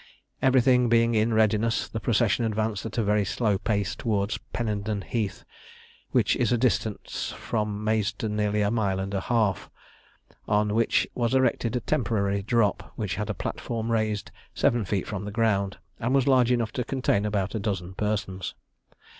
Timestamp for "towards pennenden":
3.95-5.03